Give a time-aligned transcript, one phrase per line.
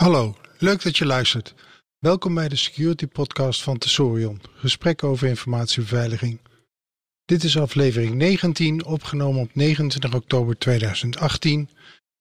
[0.00, 1.54] Hallo, leuk dat je luistert.
[1.98, 6.40] Welkom bij de Security Podcast van Tesorion, gesprek over informatiebeveiliging.
[7.24, 11.68] Dit is aflevering 19, opgenomen op 29 oktober 2018.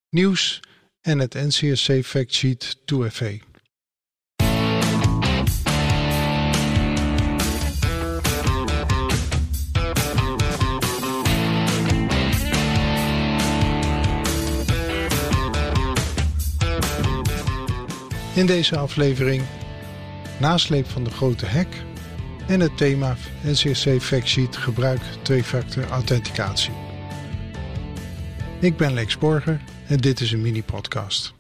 [0.10, 0.60] Nieuws
[1.02, 3.49] en het NCSC Factsheet 2FA.
[18.40, 19.44] In deze aflevering
[20.40, 21.68] nasleep van de grote hack
[22.48, 26.72] en het thema NCSC Factsheet gebruik twee-factor authenticatie.
[28.60, 31.34] Ik ben Lex Borger en dit is een mini-podcast.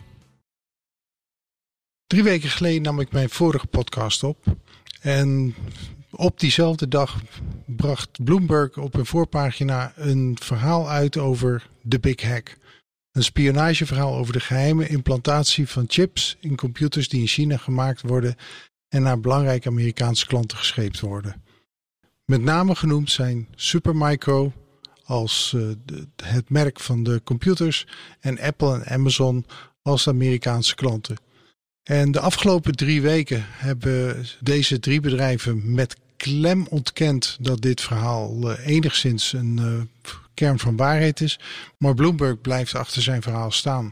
[2.07, 4.43] Drie weken geleden nam ik mijn vorige podcast op
[5.01, 5.55] en
[6.11, 7.21] op diezelfde dag
[7.65, 12.57] bracht Bloomberg op een voorpagina een verhaal uit over de Big Hack.
[13.11, 18.35] Een spionageverhaal over de geheime implantatie van chips in computers die in China gemaakt worden
[18.89, 21.43] en naar belangrijke Amerikaanse klanten gescheept worden.
[22.25, 24.53] Met name genoemd zijn Supermicro
[25.03, 25.49] als
[25.85, 27.87] de, het merk van de computers
[28.19, 29.45] en Apple en Amazon
[29.81, 31.17] als Amerikaanse klanten.
[31.83, 38.51] En de afgelopen drie weken hebben deze drie bedrijven met klem ontkend dat dit verhaal
[38.51, 39.81] uh, enigszins een uh,
[40.39, 41.39] kern van waarheid is.
[41.77, 43.91] Maar Bloomberg blijft achter zijn verhaal staan.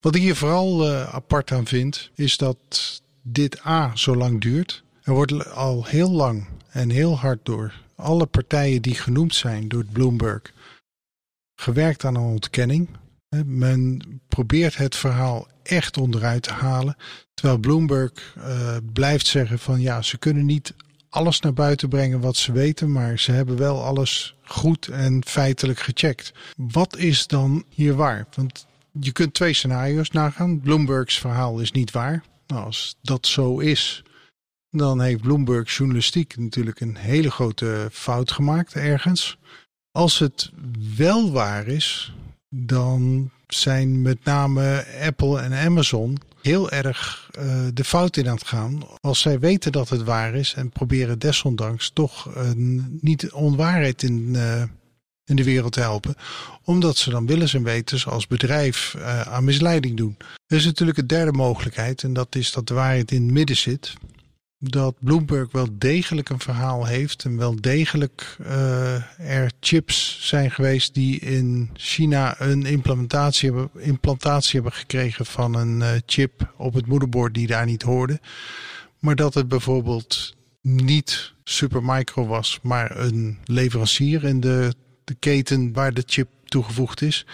[0.00, 2.58] Wat ik hier vooral uh, apart aan vind, is dat
[3.22, 4.84] dit A zo lang duurt.
[5.02, 9.84] Er wordt al heel lang en heel hard door alle partijen die genoemd zijn door
[9.84, 10.52] Bloomberg
[11.54, 12.88] gewerkt aan een ontkenning.
[13.44, 16.96] Men probeert het verhaal echt onderuit te halen.
[17.34, 20.74] Terwijl Bloomberg uh, blijft zeggen van ja, ze kunnen niet
[21.08, 25.78] alles naar buiten brengen wat ze weten, maar ze hebben wel alles goed en feitelijk
[25.78, 26.32] gecheckt.
[26.56, 28.26] Wat is dan hier waar?
[28.34, 28.66] Want
[29.00, 30.60] je kunt twee scenario's nagaan.
[30.60, 32.24] Bloomberg's verhaal is niet waar.
[32.46, 34.02] Nou, als dat zo is,
[34.70, 39.38] dan heeft Bloomberg journalistiek natuurlijk een hele grote fout gemaakt ergens.
[39.90, 40.50] Als het
[40.96, 42.14] wel waar is,
[42.64, 48.46] dan zijn met name Apple en Amazon heel erg uh, de fout in aan het
[48.46, 48.82] gaan.
[49.00, 52.50] Als zij weten dat het waar is en proberen desondanks toch uh,
[53.00, 54.62] niet onwaarheid in, uh,
[55.24, 56.14] in de wereld te helpen.
[56.64, 60.16] Omdat ze dan willen en weten ze als bedrijf aan misleiding doen.
[60.46, 63.56] Er is natuurlijk een derde mogelijkheid en dat is dat de waarheid in het midden
[63.56, 63.94] zit
[64.58, 70.94] dat Bloomberg wel degelijk een verhaal heeft en wel degelijk uh, er chips zijn geweest
[70.94, 76.86] die in China een implementatie hebben, implantatie hebben gekregen van een uh, chip op het
[76.86, 78.20] moederbord die daar niet hoorde.
[78.98, 84.74] Maar dat het bijvoorbeeld niet Supermicro was, maar een leverancier in de,
[85.04, 87.26] de keten waar de chip toegevoegd is.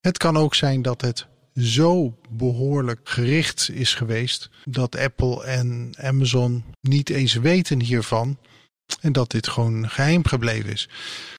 [0.00, 1.26] Het kan ook zijn dat het
[1.58, 8.38] zo behoorlijk gericht is geweest dat Apple en Amazon niet eens weten hiervan.
[9.00, 10.88] En dat dit gewoon geheim gebleven is.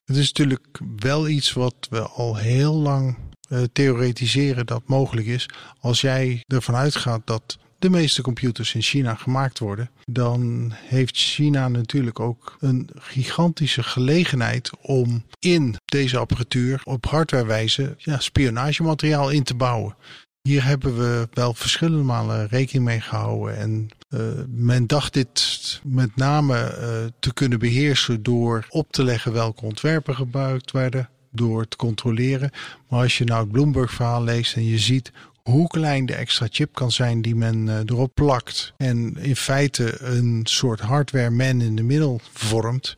[0.04, 3.16] Het is natuurlijk wel iets wat we al heel lang
[3.48, 5.48] uh, theoretiseren dat mogelijk is.
[5.80, 11.68] Als jij ervan uitgaat dat de meeste computers in China gemaakt worden, dan heeft China
[11.68, 19.54] natuurlijk ook een gigantische gelegenheid om in deze apparatuur op hardwarewijze ja, spionagemateriaal in te
[19.54, 19.96] bouwen.
[20.42, 23.56] Hier hebben we wel verschillende malen rekening mee gehouden.
[23.56, 29.32] En uh, men dacht dit met name uh, te kunnen beheersen door op te leggen
[29.32, 32.50] welke ontwerpen gebruikt werden, door te controleren.
[32.88, 35.12] Maar als je nou het Bloomberg-verhaal leest en je ziet
[35.42, 38.72] hoe klein de extra chip kan zijn die men uh, erop plakt.
[38.76, 42.96] En in feite een soort hardware man in de middel vormt.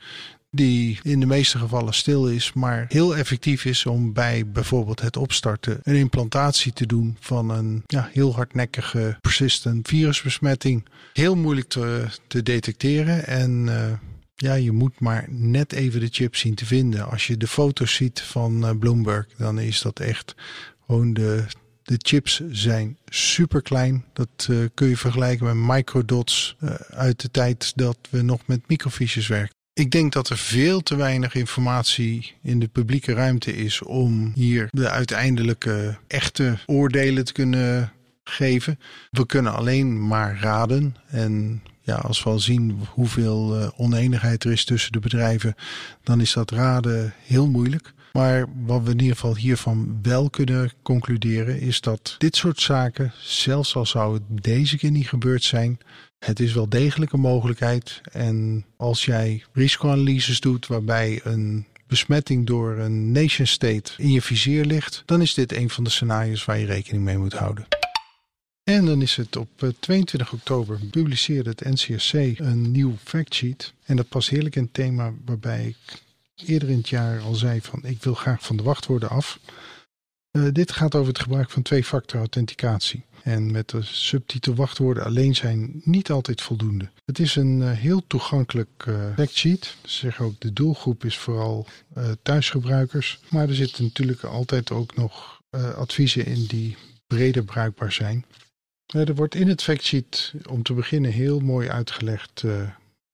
[0.55, 5.17] Die in de meeste gevallen stil is, maar heel effectief is om bij bijvoorbeeld het
[5.17, 10.87] opstarten een implantatie te doen van een ja, heel hardnekkige persistent virusbesmetting.
[11.13, 13.93] Heel moeilijk te, te detecteren en uh,
[14.35, 17.11] ja, je moet maar net even de chip zien te vinden.
[17.11, 20.35] Als je de foto's ziet van uh, Bloomberg, dan is dat echt
[20.87, 21.45] gewoon de,
[21.83, 24.05] de chips zijn super klein.
[24.13, 28.61] Dat uh, kun je vergelijken met microdots uh, uit de tijd dat we nog met
[28.67, 29.55] microfiches werken.
[29.75, 34.69] Ik denk dat er veel te weinig informatie in de publieke ruimte is om hier
[34.71, 37.93] de uiteindelijke echte oordelen te kunnen
[38.25, 38.79] geven.
[39.11, 40.97] We kunnen alleen maar raden.
[41.07, 45.55] En ja, als we al zien hoeveel uh, oneenigheid er is tussen de bedrijven,
[46.03, 47.93] dan is dat raden heel moeilijk.
[48.13, 53.13] Maar wat we in ieder geval hiervan wel kunnen concluderen, is dat dit soort zaken,
[53.21, 55.79] zelfs al zou het deze keer niet gebeurd zijn,
[56.19, 58.01] het is wel degelijk een mogelijkheid.
[58.13, 64.65] En als jij risicoanalyses doet waarbij een besmetting door een nation state in je vizier
[64.65, 67.82] ligt, dan is dit een van de scenario's waar je rekening mee moet houden.
[68.73, 73.73] En dan is het op 22 oktober publiceerde het NCSC een nieuw factsheet.
[73.85, 76.03] En dat past heerlijk in het thema waarbij ik
[76.47, 79.39] eerder in het jaar al zei van ik wil graag van de wachtwoorden af.
[80.53, 83.05] dit gaat over het gebruik van twee-factor authenticatie.
[83.23, 86.91] En met de subtitel wachtwoorden alleen zijn niet altijd voldoende.
[87.05, 89.77] Het is een eh, heel toegankelijk uh, factsheet.
[89.83, 91.67] Ze zeggen ook de doelgroep is vooral
[91.97, 93.21] uh, thuisgebruikers.
[93.29, 95.41] Maar er zitten natuurlijk altijd ook nog
[95.77, 96.77] adviezen in die
[97.07, 98.25] breder bruikbaar zijn.
[98.93, 102.45] Er wordt in het factsheet om te beginnen heel mooi uitgelegd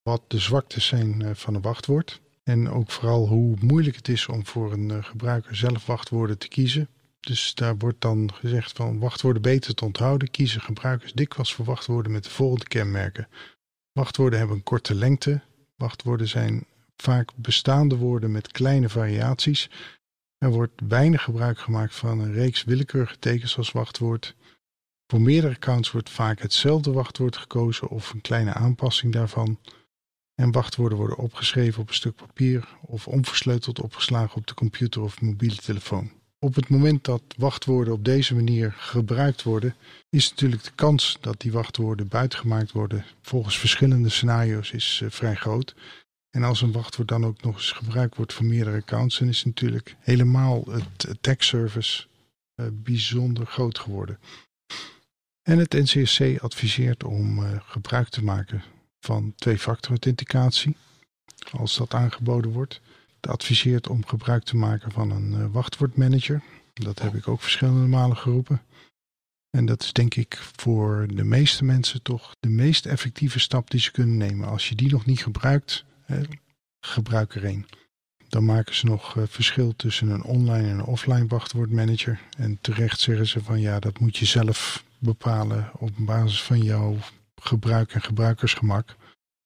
[0.03, 2.21] wat de zwaktes zijn van een wachtwoord.
[2.43, 6.89] En ook vooral hoe moeilijk het is om voor een gebruiker zelf wachtwoorden te kiezen.
[7.21, 10.31] Dus daar wordt dan gezegd van wachtwoorden beter te onthouden.
[10.31, 13.29] Kiezen gebruikers dikwijls voor wachtwoorden met de volgende kenmerken.
[13.93, 15.41] Wachtwoorden hebben een korte lengte.
[15.77, 16.67] Wachtwoorden zijn
[16.97, 19.71] vaak bestaande woorden met kleine variaties.
[20.39, 24.35] Er wordt weinig gebruik gemaakt van een reeks willekeurige tekens als wachtwoord.
[25.11, 29.59] Voor meerdere accounts wordt vaak hetzelfde wachtwoord gekozen of een kleine aanpassing daarvan.
[30.35, 35.21] En wachtwoorden worden opgeschreven op een stuk papier of onversleuteld opgeslagen op de computer of
[35.21, 39.75] mobiele telefoon op het moment dat wachtwoorden op deze manier gebruikt worden,
[40.11, 45.35] is natuurlijk de kans dat die wachtwoorden buitengemaakt worden volgens verschillende scenario's is uh, vrij
[45.35, 45.75] groot.
[46.31, 49.45] En als een wachtwoord dan ook nog eens gebruikt wordt voor meerdere accounts, dan is
[49.45, 52.07] natuurlijk helemaal het attack service
[52.57, 54.19] uh, bijzonder groot geworden.
[55.49, 58.63] En het NCSC adviseert om uh, gebruik te maken
[59.01, 60.77] van twee-factor authenticatie,
[61.51, 62.81] als dat aangeboden wordt
[63.21, 66.43] adviseert om gebruik te maken van een uh, wachtwoordmanager.
[66.73, 68.63] Dat heb ik ook verschillende malen geroepen.
[69.51, 73.81] En dat is denk ik voor de meeste mensen toch de meest effectieve stap die
[73.81, 74.49] ze kunnen nemen.
[74.49, 75.85] Als je die nog niet gebruikt,
[76.81, 77.67] gebruik er een.
[78.29, 82.21] Dan maken ze nog uh, verschil tussen een online en een offline wachtwoordmanager.
[82.37, 86.97] En terecht zeggen ze van ja, dat moet je zelf bepalen op basis van jouw
[87.35, 88.97] gebruik en gebruikersgemak.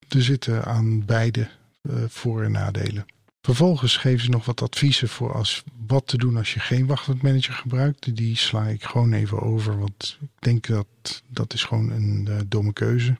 [0.09, 1.49] Er zitten aan beide
[1.83, 3.07] uh, voor- en nadelen.
[3.41, 7.55] Vervolgens geven ze nog wat adviezen voor als, wat te doen als je geen wachtwoordmanager
[7.55, 8.17] gebruikt.
[8.17, 12.37] Die sla ik gewoon even over, want ik denk dat dat is gewoon een uh,
[12.47, 13.19] domme keuze.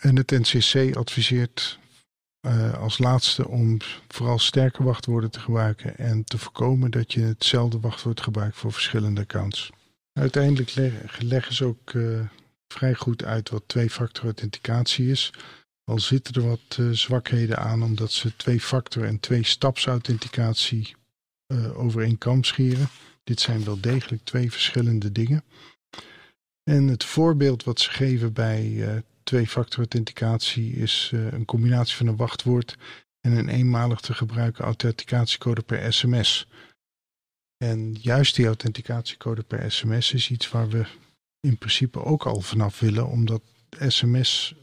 [0.00, 1.78] En het NCC adviseert
[2.46, 3.76] uh, als laatste om
[4.08, 9.20] vooral sterke wachtwoorden te gebruiken en te voorkomen dat je hetzelfde wachtwoord gebruikt voor verschillende
[9.20, 9.70] accounts.
[10.20, 10.74] Uiteindelijk
[11.18, 12.20] leggen ze ook uh,
[12.68, 15.32] vrij goed uit wat twee-factor authenticatie is.
[15.84, 20.94] Al zitten er wat uh, zwakheden aan omdat ze twee-factor en twee-stapsauthenticatie
[21.52, 22.88] uh, over één kam scheren.
[23.24, 25.44] Dit zijn wel degelijk twee verschillende dingen.
[26.62, 32.76] En het voorbeeld wat ze geven bij twee-factor authenticatie is een combinatie van een wachtwoord
[33.20, 36.46] en een eenmalig te gebruiken authenticatiecode per sms.
[37.64, 40.86] En juist die authenticatiecode per sms is iets waar we
[41.40, 43.42] in principe ook al vanaf willen, omdat
[43.88, 44.54] sms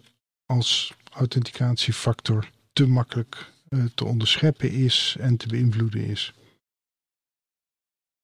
[0.46, 6.34] als authenticatiefactor te makkelijk uh, te onderscheppen is en te beïnvloeden is.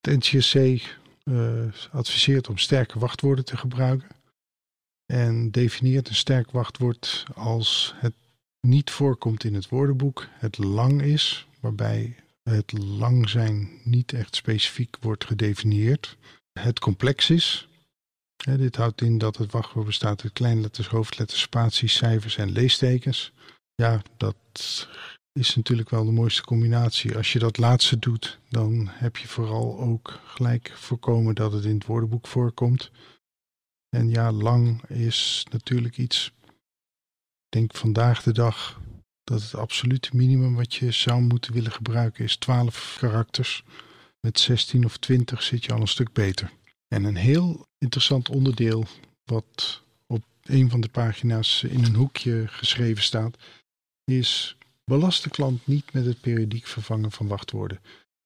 [0.02, 4.10] Het NCSC eh, adviseert om sterke wachtwoorden te gebruiken
[5.06, 8.14] en definieert een sterk wachtwoord als het
[8.60, 14.98] niet voorkomt in het woordenboek, het lang is, waarbij het lang zijn niet echt specifiek
[15.00, 16.18] wordt gedefinieerd,
[16.60, 17.68] het complex is,
[18.44, 23.32] dit houdt in dat het wachtwoord bestaat uit kleinletters, hoofdletters, spaties, cijfers en leestekens.
[23.76, 24.36] Ja, dat
[25.32, 27.16] is natuurlijk wel de mooiste combinatie.
[27.18, 31.74] Als je dat laatste doet, dan heb je vooral ook gelijk voorkomen dat het in
[31.74, 32.92] het woordenboek voorkomt.
[33.90, 36.32] En ja, lang is natuurlijk iets.
[36.46, 38.82] Ik denk vandaag de dag
[39.24, 43.64] dat het absolute minimum wat je zou moeten willen gebruiken is 12 karakters.
[44.20, 46.52] Met 16 of 20 zit je al een stuk beter.
[46.88, 48.86] En een heel interessant onderdeel
[49.26, 53.38] wat op een van de pagina's in een hoekje geschreven staat,
[54.04, 57.80] is belast de klant niet met het periodiek vervangen van wachtwoorden.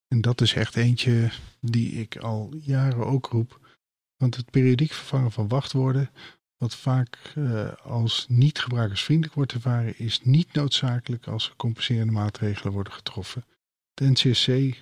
[0.08, 3.76] En dat is echt eentje die ik al jaren ook roep.
[4.16, 6.10] Want het periodiek vervangen van wachtwoorden,
[6.58, 12.72] wat vaak uh, als niet gebruikersvriendelijk wordt ervaren, is niet noodzakelijk als er compenserende maatregelen
[12.72, 13.44] worden getroffen.
[13.94, 14.76] De NCSC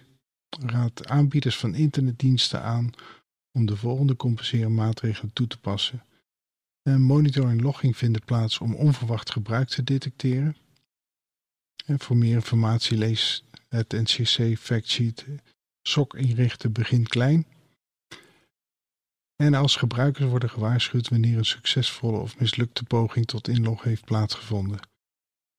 [0.61, 2.91] raadt aanbieders van internetdiensten aan
[3.53, 6.05] om de volgende compenserende maatregelen toe te passen.
[6.83, 10.57] Een monitoring logging vindt plaats om onverwacht gebruik te detecteren.
[11.87, 15.27] En voor meer informatie lees het NCC factsheet
[15.83, 17.47] SOC inrichten begint klein.
[19.37, 24.81] En als gebruikers worden gewaarschuwd wanneer een succesvolle of mislukte poging tot inlog heeft plaatsgevonden.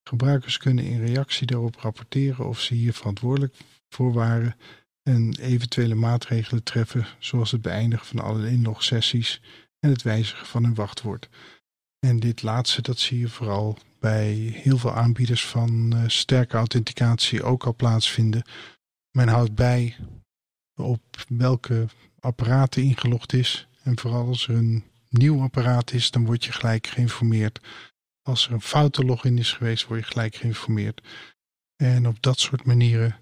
[0.04, 3.56] Gebruikers kunnen in reactie daarop rapporteren of ze hier verantwoordelijk
[3.90, 4.56] voor waren
[5.04, 9.42] en eventuele maatregelen treffen, zoals het beëindigen van alle inlogsessies
[9.80, 11.30] en het wijzigen van hun wachtwoord.
[12.00, 17.44] En dit laatste, dat zie je vooral bij heel veel aanbieders van uh, sterke authenticatie
[17.44, 18.44] ook al plaatsvinden.
[19.12, 19.96] Men houdt bij
[20.76, 21.88] op welke
[22.20, 23.67] apparaten ingelogd is.
[23.88, 27.60] En vooral als er een nieuw apparaat is, dan word je gelijk geïnformeerd.
[28.22, 31.02] Als er een foute login is geweest, word je gelijk geïnformeerd.
[31.76, 33.20] En op dat soort manieren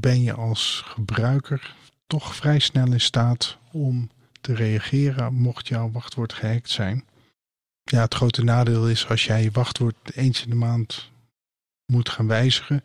[0.00, 1.76] ben je als gebruiker
[2.06, 7.04] toch vrij snel in staat om te reageren mocht jouw wachtwoord gehackt zijn.
[7.82, 11.10] Ja, het grote nadeel is als jij je wachtwoord eens in de maand
[11.86, 12.84] moet gaan wijzigen.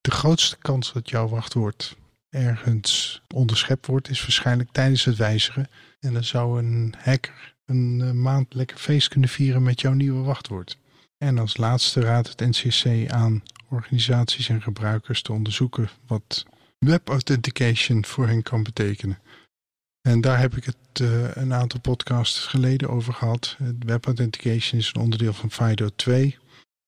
[0.00, 1.96] De grootste kans dat jouw wachtwoord
[2.30, 5.68] ergens onderschept wordt, is waarschijnlijk tijdens het wijzigen.
[5.98, 10.22] En dan zou een hacker een eh, maand lekker feest kunnen vieren met jouw nieuwe
[10.22, 10.78] wachtwoord.
[11.18, 16.46] En als laatste raadt het NCC aan organisaties en gebruikers te onderzoeken wat
[16.78, 19.18] web authentication voor hen kan betekenen.
[20.00, 23.56] En daar heb ik het uh, een aantal podcasts geleden over gehad.
[23.78, 26.38] Web authentication is een onderdeel van FIDO 2.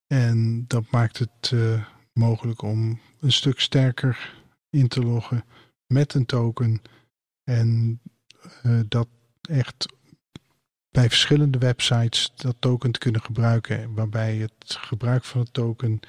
[0.07, 4.33] En dat maakt het uh, mogelijk om een stuk sterker
[4.69, 5.43] in te loggen
[5.87, 6.81] met een token.
[7.43, 7.99] En
[8.87, 9.07] dat
[9.41, 9.85] echt
[10.89, 13.93] bij verschillende websites dat token te kunnen gebruiken.
[13.93, 15.99] Waarbij het gebruik van het token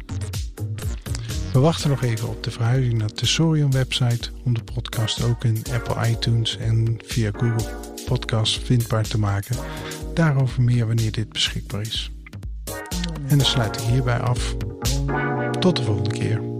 [1.52, 5.44] We wachten nog even op de verhuizing naar de Tesorium website om de podcast ook
[5.44, 7.68] in Apple iTunes en via Google
[8.06, 9.56] Podcasts vindbaar te maken.
[10.14, 12.10] Daarover meer wanneer dit beschikbaar is.
[13.28, 14.56] En dan sluit ik hierbij af.
[15.58, 16.59] Tot de volgende keer.